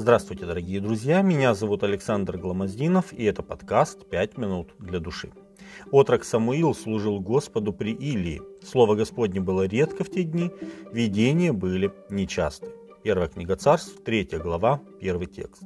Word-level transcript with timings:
Здравствуйте, 0.00 0.46
дорогие 0.46 0.80
друзья, 0.80 1.22
меня 1.22 1.54
зовут 1.54 1.82
Александр 1.82 2.38
Гламоздинов, 2.38 3.12
и 3.12 3.24
это 3.24 3.42
подкаст 3.42 4.08
«Пять 4.08 4.38
минут 4.38 4.72
для 4.78 5.00
души». 5.00 5.32
Отрок 5.90 6.22
Самуил 6.22 6.72
служил 6.72 7.18
Господу 7.18 7.72
при 7.72 7.94
Илии. 7.94 8.40
Слово 8.64 8.94
Господне 8.94 9.40
было 9.40 9.66
редко 9.66 10.04
в 10.04 10.08
те 10.08 10.22
дни, 10.22 10.52
видения 10.92 11.52
были 11.52 11.92
нечасты. 12.10 12.68
Первая 13.02 13.26
книга 13.26 13.56
царств, 13.56 14.00
третья 14.04 14.38
глава, 14.38 14.80
первый 15.00 15.26
текст. 15.26 15.64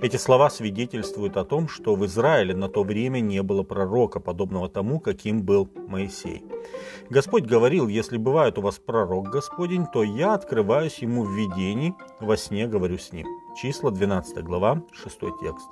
Эти 0.00 0.16
слова 0.16 0.50
свидетельствуют 0.50 1.36
о 1.36 1.44
том, 1.44 1.68
что 1.68 1.94
в 1.94 2.04
Израиле 2.06 2.54
на 2.54 2.68
то 2.68 2.82
время 2.82 3.20
не 3.20 3.42
было 3.42 3.62
пророка, 3.62 4.20
подобного 4.20 4.68
тому, 4.68 5.00
каким 5.00 5.42
был 5.42 5.68
Моисей. 5.88 6.44
Господь 7.10 7.44
говорил, 7.44 7.88
если 7.88 8.16
бывает 8.16 8.58
у 8.58 8.62
вас 8.62 8.78
пророк 8.78 9.28
Господень, 9.28 9.86
то 9.92 10.02
я 10.02 10.34
открываюсь 10.34 10.98
ему 10.98 11.24
в 11.24 11.34
видении, 11.34 11.94
во 12.20 12.36
сне 12.36 12.66
говорю 12.66 12.98
с 12.98 13.12
ним. 13.12 13.26
Числа 13.56 13.90
12 13.90 14.42
глава, 14.42 14.82
6 14.92 15.18
текст. 15.40 15.68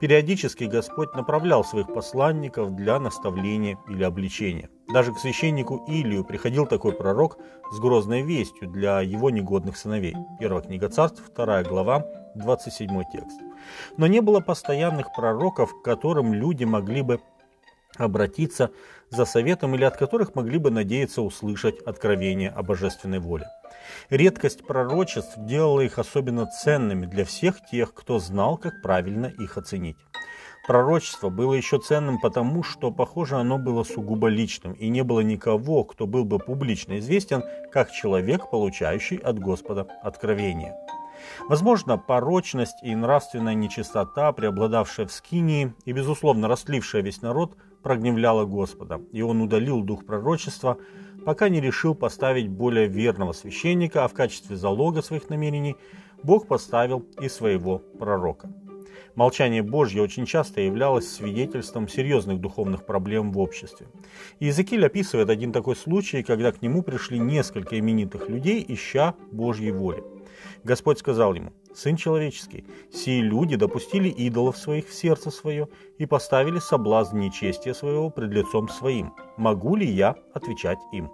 Периодически 0.00 0.64
Господь 0.64 1.14
направлял 1.14 1.64
своих 1.64 1.92
посланников 1.92 2.74
для 2.76 3.00
наставления 3.00 3.78
или 3.88 4.04
обличения. 4.04 4.70
Даже 4.88 5.12
к 5.12 5.18
священнику 5.18 5.84
Илию 5.88 6.24
приходил 6.24 6.66
такой 6.66 6.92
пророк 6.92 7.38
с 7.72 7.78
грозной 7.78 8.22
вестью 8.22 8.68
для 8.68 9.00
его 9.00 9.30
негодных 9.30 9.76
сыновей. 9.76 10.14
Первая 10.38 10.62
книга 10.62 10.88
царств, 10.88 11.22
вторая 11.26 11.64
глава, 11.64 12.06
27 12.36 13.02
текст. 13.12 13.40
Но 13.96 14.06
не 14.06 14.20
было 14.20 14.40
постоянных 14.40 15.12
пророков, 15.14 15.72
к 15.74 15.84
которым 15.84 16.32
люди 16.32 16.64
могли 16.64 17.02
бы 17.02 17.20
обратиться 17.96 18.70
за 19.10 19.24
советом 19.24 19.74
или 19.74 19.84
от 19.84 19.96
которых 19.96 20.34
могли 20.34 20.58
бы 20.58 20.70
надеяться 20.70 21.22
услышать 21.22 21.80
откровение 21.80 22.50
о 22.50 22.62
божественной 22.62 23.18
воле. 23.18 23.46
Редкость 24.10 24.66
пророчеств 24.66 25.34
делала 25.36 25.80
их 25.80 25.98
особенно 25.98 26.46
ценными 26.46 27.06
для 27.06 27.24
всех 27.24 27.64
тех, 27.70 27.92
кто 27.94 28.18
знал, 28.18 28.56
как 28.56 28.82
правильно 28.82 29.26
их 29.26 29.56
оценить. 29.56 29.96
Пророчество 30.66 31.28
было 31.28 31.54
еще 31.54 31.78
ценным 31.78 32.18
потому, 32.18 32.64
что, 32.64 32.90
похоже, 32.90 33.36
оно 33.36 33.56
было 33.56 33.84
сугубо 33.84 34.26
личным, 34.26 34.72
и 34.72 34.88
не 34.88 35.04
было 35.04 35.20
никого, 35.20 35.84
кто 35.84 36.06
был 36.06 36.24
бы 36.24 36.38
публично 36.38 36.98
известен 36.98 37.44
как 37.70 37.92
человек, 37.92 38.50
получающий 38.50 39.16
от 39.16 39.38
Господа 39.38 39.86
откровение. 40.02 40.74
Возможно, 41.48 41.98
порочность 41.98 42.82
и 42.82 42.94
нравственная 42.94 43.54
нечистота, 43.54 44.32
преобладавшая 44.32 45.06
в 45.06 45.12
Скинии 45.12 45.72
и, 45.84 45.92
безусловно, 45.92 46.48
растлившая 46.48 47.02
весь 47.02 47.22
народ, 47.22 47.56
прогневляла 47.82 48.44
Господа, 48.44 49.00
и 49.12 49.22
он 49.22 49.40
удалил 49.40 49.82
дух 49.82 50.04
пророчества, 50.04 50.78
пока 51.24 51.48
не 51.48 51.60
решил 51.60 51.94
поставить 51.94 52.48
более 52.48 52.88
верного 52.88 53.32
священника, 53.32 54.04
а 54.04 54.08
в 54.08 54.14
качестве 54.14 54.56
залога 54.56 55.02
своих 55.02 55.30
намерений 55.30 55.76
Бог 56.24 56.48
поставил 56.48 57.06
и 57.20 57.28
своего 57.28 57.78
пророка. 57.78 58.50
Молчание 59.16 59.62
Божье 59.62 60.02
очень 60.02 60.26
часто 60.26 60.60
являлось 60.60 61.10
свидетельством 61.10 61.88
серьезных 61.88 62.38
духовных 62.38 62.84
проблем 62.84 63.32
в 63.32 63.38
обществе. 63.38 63.86
Иезекииль 64.40 64.84
описывает 64.84 65.30
один 65.30 65.52
такой 65.52 65.74
случай, 65.74 66.22
когда 66.22 66.52
к 66.52 66.60
нему 66.60 66.82
пришли 66.82 67.18
несколько 67.18 67.78
именитых 67.78 68.28
людей, 68.28 68.62
ища 68.68 69.14
Божьей 69.32 69.72
воли. 69.72 70.04
Господь 70.64 70.98
сказал 70.98 71.32
ему, 71.32 71.54
«Сын 71.74 71.96
человеческий, 71.96 72.66
сии 72.92 73.22
люди 73.22 73.56
допустили 73.56 74.10
идолов 74.10 74.58
своих 74.58 74.86
в 74.88 74.92
сердце 74.92 75.30
свое 75.30 75.68
и 75.96 76.04
поставили 76.04 76.58
соблазн 76.58 77.18
нечестия 77.18 77.72
своего 77.72 78.10
пред 78.10 78.30
лицом 78.32 78.68
своим. 78.68 79.14
Могу 79.38 79.76
ли 79.76 79.86
я 79.86 80.16
отвечать 80.34 80.78
им? 80.92 81.10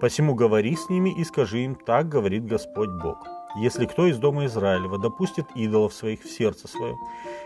Посему 0.00 0.34
говори 0.34 0.76
с 0.76 0.90
ними 0.90 1.18
и 1.18 1.24
скажи 1.24 1.60
им, 1.60 1.76
так 1.76 2.10
говорит 2.10 2.44
Господь 2.44 2.90
Бог». 3.02 3.37
Если 3.56 3.86
кто 3.86 4.06
из 4.06 4.18
дома 4.18 4.44
Израилева 4.44 4.98
допустит 4.98 5.46
идолов 5.54 5.94
своих 5.94 6.22
в 6.22 6.30
сердце 6.30 6.68
свое 6.68 6.96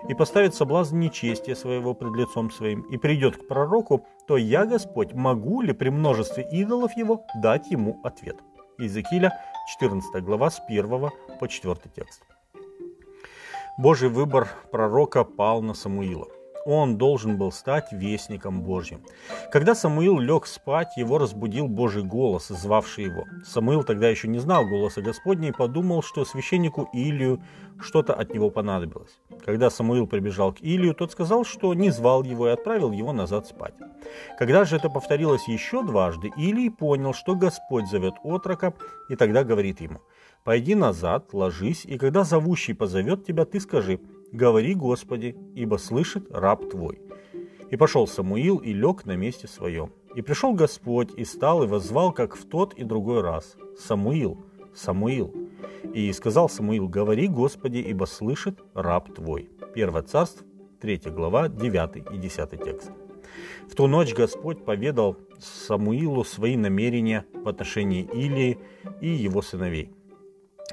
и 0.09 0.15
поставит 0.15 0.55
соблазн 0.55 0.99
нечестия 0.99 1.55
своего 1.55 1.95
пред 1.95 2.15
лицом 2.17 2.51
своим 2.51 2.83
и 2.83 2.97
придет 2.97 3.37
к 3.37 3.47
пророку, 3.47 4.05
то 4.27 4.37
я, 4.37 4.67
Господь, 4.67 5.13
могу 5.13 5.63
ли 5.63 5.73
при 5.73 5.91
множестве 5.91 6.47
идолов 6.51 6.97
его 6.97 7.25
дать 7.37 7.71
ему 7.71 8.01
ответ? 8.03 8.37
Иезекииля, 8.79 9.33
14 9.69 10.25
глава, 10.25 10.51
с 10.51 10.61
1 10.67 11.11
по 11.39 11.49
4 11.49 11.77
текст. 11.95 12.23
Божий 13.79 14.09
выбор 14.09 14.49
пророка 14.71 15.25
пал 15.25 15.63
на 15.63 15.73
Самуила– 15.73 16.27
он 16.65 16.97
должен 16.97 17.37
был 17.37 17.53
стать 17.53 17.93
вестником 17.93 18.63
Божьим. 18.63 19.03
Когда 19.51 19.75
Самуил 19.75 20.19
лег 20.19 20.47
спать, 20.47 20.97
его 20.97 21.19
разбудил 21.19 21.69
Божий 21.69 22.03
голос, 22.03 22.49
звавший 22.49 23.05
его. 23.05 23.25
Самуил 23.45 23.83
тогда 23.85 24.09
еще 24.09 24.29
не 24.29 24.39
знал 24.39 24.67
голоса 24.67 25.01
Господня 25.01 25.49
и 25.49 25.53
подумал, 25.53 26.03
что 26.03 26.25
священнику 26.25 26.89
Илию 26.93 27.43
что-то 27.81 28.15
от 28.15 28.33
него 28.33 28.51
понадобилось. 28.51 29.19
Когда 29.45 29.71
Самуил 29.71 30.07
прибежал 30.07 30.53
к 30.53 30.61
Илию, 30.61 30.95
тот 30.95 31.13
сказал, 31.13 31.45
что 31.45 31.75
не 31.75 31.91
звал 31.91 32.23
его 32.23 32.49
и 32.49 32.53
отправил 32.53 32.93
его 32.93 33.13
назад 33.13 33.47
спать. 33.47 33.75
Когда 34.39 34.65
же 34.65 34.77
это 34.77 34.89
повторилось 34.89 35.49
еще 35.49 35.83
дважды, 35.83 36.31
Илий 36.37 36.71
понял, 36.71 37.13
что 37.13 37.35
Господь 37.35 37.89
зовет 37.89 38.15
отрока, 38.23 38.75
и 39.09 39.17
тогда 39.17 39.45
говорит 39.45 39.81
ему, 39.81 40.01
«Пойди 40.45 40.75
назад, 40.75 41.33
ложись, 41.33 41.85
и 41.85 41.99
когда 41.99 42.25
зовущий 42.25 42.75
позовет 42.75 43.25
тебя, 43.25 43.45
ты 43.45 43.61
скажи, 43.61 44.01
говори, 44.33 44.75
Господи, 44.75 45.37
ибо 45.55 45.77
слышит 45.77 46.27
раб 46.31 46.69
твой». 46.69 47.01
И 47.71 47.77
пошел 47.77 48.07
Самуил 48.07 48.59
и 48.59 48.73
лег 48.73 49.07
на 49.07 49.17
месте 49.17 49.47
своем. 49.47 49.93
И 50.15 50.21
пришел 50.21 50.53
Господь 50.53 51.11
и 51.17 51.25
стал 51.25 51.63
и 51.63 51.67
воззвал, 51.67 52.13
как 52.13 52.37
в 52.37 52.47
тот 52.47 52.75
и 52.75 52.85
другой 52.85 53.23
раз. 53.23 53.57
«Самуил, 53.79 54.45
Самуил». 54.75 55.33
И 55.95 56.13
сказал 56.13 56.49
Самуил, 56.49 56.89
говори, 56.89 57.29
Господи, 57.29 57.79
ибо 57.79 58.05
слышит 58.05 58.61
раб 58.75 59.15
твой. 59.15 59.51
Первое 59.75 60.03
царство, 60.03 60.47
3 60.81 61.01
глава, 61.07 61.49
9 61.49 62.13
и 62.13 62.19
10 62.19 62.51
текст. 62.63 62.91
В 63.69 63.75
ту 63.75 63.87
ночь 63.87 64.15
Господь 64.15 64.65
поведал 64.65 65.17
Самуилу 65.39 66.25
свои 66.25 66.57
намерения 66.57 67.25
в 67.33 67.49
отношении 67.49 68.03
Илии 68.03 68.59
и 69.01 69.09
его 69.09 69.43
сыновей. 69.43 69.91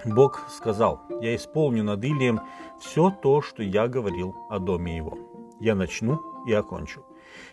Бог 0.06 0.46
сказал, 0.50 1.02
«Я 1.22 1.36
исполню 1.36 1.84
над 1.84 2.04
Илием 2.04 2.42
все 2.80 3.10
то, 3.10 3.42
что 3.42 3.64
я 3.64 3.88
говорил 3.88 4.36
о 4.50 4.60
доме 4.60 4.96
его. 4.98 5.18
Я 5.60 5.76
начну 5.76 6.22
и 6.46 6.54
окончу. 6.54 7.04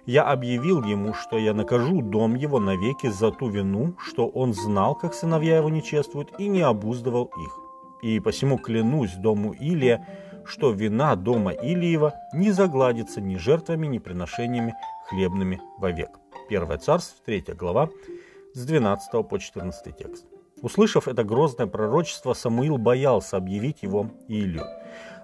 Я 0.06 0.24
объявил 0.24 0.82
ему, 0.84 1.12
что 1.14 1.36
я 1.38 1.52
накажу 1.52 2.00
дом 2.00 2.34
его 2.34 2.60
навеки 2.60 3.08
за 3.08 3.30
ту 3.30 3.48
вину, 3.48 3.94
что 3.98 4.28
он 4.28 4.54
знал, 4.54 4.94
как 4.94 5.14
сыновья 5.14 5.56
его 5.58 5.68
не 5.68 5.82
чествуют, 5.82 6.32
и 6.38 6.48
не 6.48 6.62
обуздывал 6.62 7.24
их. 7.24 7.58
И 8.02 8.20
посему 8.20 8.58
клянусь 8.58 9.14
дому 9.14 9.52
Илия, 9.52 10.06
что 10.44 10.70
вина 10.70 11.16
дома 11.16 11.52
Илиева 11.52 12.14
не 12.32 12.52
загладится 12.52 13.20
ни 13.20 13.36
жертвами, 13.36 13.86
ни 13.86 13.98
приношениями 13.98 14.74
хлебными 15.08 15.60
вовек. 15.78 16.10
Первое 16.48 16.78
царство, 16.78 17.16
3 17.26 17.54
глава, 17.54 17.90
с 18.54 18.64
12 18.64 19.28
по 19.28 19.38
14 19.38 19.96
текст. 19.96 20.35
Услышав 20.66 21.06
это 21.06 21.22
грозное 21.22 21.68
пророчество, 21.68 22.32
Самуил 22.32 22.76
боялся 22.76 23.36
объявить 23.36 23.84
его 23.84 24.10
Илью. 24.26 24.64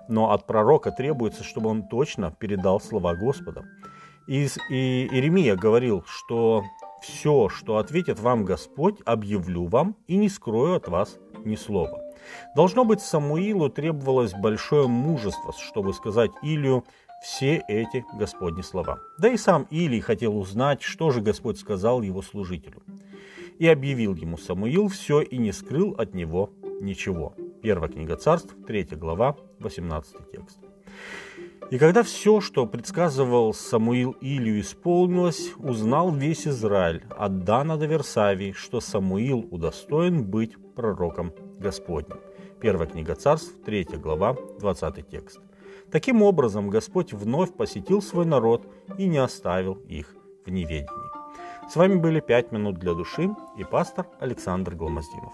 Но 0.07 0.31
от 0.31 0.47
пророка 0.47 0.93
требуется, 0.93 1.43
чтобы 1.43 1.69
он 1.69 1.89
точно 1.89 2.31
передал 2.31 2.81
слова 2.81 3.17
Господа. 3.17 3.65
И, 4.29 4.47
Иеремия 4.69 5.57
говорил, 5.57 6.05
что 6.07 6.63
все, 7.03 7.49
что 7.49 7.79
ответит 7.79 8.21
вам 8.21 8.45
Господь, 8.45 9.01
объявлю 9.05 9.67
вам 9.67 9.97
и 10.07 10.15
не 10.17 10.29
скрою 10.29 10.77
от 10.77 10.87
вас 10.87 11.19
ни 11.45 11.57
слова. 11.57 12.01
Должно 12.55 12.85
быть, 12.85 13.01
Самуилу 13.01 13.69
требовалось 13.69 14.35
большое 14.35 14.87
мужество, 14.87 15.53
чтобы 15.59 15.93
сказать 15.93 16.31
Илью 16.43 16.85
все 17.21 17.65
эти 17.67 18.05
Господни 18.15 18.63
слова. 18.63 19.01
Да 19.19 19.29
и 19.29 19.37
сам 19.37 19.67
Илий 19.71 19.99
хотел 19.99 20.39
узнать, 20.39 20.83
что 20.83 21.11
же 21.11 21.21
Господь 21.21 21.59
сказал 21.59 22.01
его 22.01 22.23
служителю. 22.23 22.81
И 23.59 23.67
объявил 23.67 24.15
ему 24.15 24.37
Самуил 24.37 24.89
все 24.89 25.21
и 25.21 25.39
не 25.39 25.53
скрыл 25.53 25.95
от 25.99 26.15
него 26.15 26.51
ничего. 26.81 27.35
Первая 27.63 27.91
книга 27.91 28.17
царств, 28.17 28.55
3 28.67 28.85
глава, 28.97 29.37
18 29.61 30.31
текст. 30.33 30.59
И 31.71 31.79
когда 31.79 32.03
все, 32.03 32.41
что 32.41 32.67
предсказывал 32.67 33.55
Самуил 33.55 34.15
Илью, 34.21 34.61
исполнилось, 34.61 35.53
узнал 35.57 36.13
весь 36.13 36.47
Израиль 36.47 37.03
от 37.17 37.45
Дана 37.45 37.77
до 37.77 37.87
Версавии, 37.87 38.53
что 38.53 38.81
Самуил 38.81 39.47
удостоен 39.51 40.25
быть 40.25 40.57
пророком 40.75 41.33
Господним. 41.59 42.19
Первая 42.61 42.87
книга 42.87 43.15
царств, 43.15 43.55
3 43.65 43.85
глава, 44.03 44.37
20 44.61 45.09
текст. 45.09 45.41
Таким 45.91 46.23
образом, 46.23 46.69
Господь 46.69 47.13
вновь 47.13 47.55
посетил 47.55 48.03
свой 48.03 48.27
народ 48.27 48.67
и 48.99 49.07
не 49.07 49.19
оставил 49.19 49.75
их 49.89 50.15
в 50.45 50.51
неведении. 50.51 51.02
С 51.69 51.77
вами 51.77 51.95
были 51.95 52.21
«Пять 52.21 52.53
минут 52.53 52.79
для 52.79 52.93
души» 52.93 53.31
и 53.57 53.65
пастор 53.65 54.07
Александр 54.21 54.75
Гломоздинов. 54.75 55.33